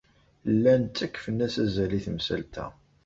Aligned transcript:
Llan 0.53 0.83
ttakfen-as 0.85 1.55
azal 1.63 1.91
i 1.97 2.01
temsalt-a. 2.05 2.65